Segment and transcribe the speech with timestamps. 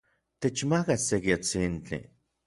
[0.41, 2.01] Techmaka seki atsintli.